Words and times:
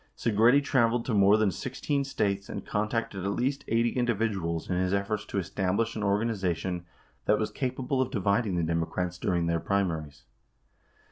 Segretti 0.17 0.63
traveled 0.63 1.05
to 1.05 1.13
more 1.13 1.37
than 1.37 1.51
16 1.51 2.03
States 2.05 2.49
and 2.49 2.65
contacted 2.65 3.23
at 3.23 3.33
least 3.33 3.63
80 3.67 3.89
in 3.89 4.07
dividuals 4.07 4.67
in 4.67 4.77
his 4.77 4.95
efforts 4.95 5.25
to 5.27 5.37
establish 5.37 5.95
an 5.95 6.01
organization 6.01 6.87
that 7.25 7.37
was 7.37 7.51
capable 7.51 8.01
of 8.01 8.09
dividing 8.09 8.55
the 8.55 8.63
Democrats 8.63 9.19
during 9.19 9.45
their 9.45 9.59
primaries. 9.59 10.23